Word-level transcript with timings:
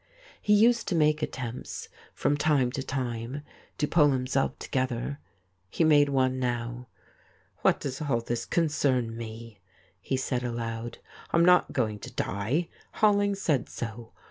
He 0.41 0.55
used 0.55 0.87
to 0.87 0.95
make 0.95 1.21
attempts, 1.21 1.87
from 2.15 2.35
time 2.35 2.71
to 2.71 2.81
time, 2.81 3.43
to 3.77 3.87
pull 3.87 4.13
himself 4.13 4.57
to 4.57 4.69
gether; 4.71 5.19
he 5.69 5.83
made 5.83 6.09
one 6.09 6.39
now.' 6.39 6.87
What 7.61 7.79
does 7.81 8.01
all 8.01 8.19
this 8.19 8.47
concern 8.47 9.15
me?' 9.15 9.59
he 10.01 10.17
said 10.17 10.41
aloud.' 10.43 10.97
I'm 11.31 11.45
not 11.45 11.71
going 11.73 11.99
to 11.99 12.11
die. 12.15 12.67
Holling 12.93 13.35
said 13.35 13.69
so. 13.69 14.11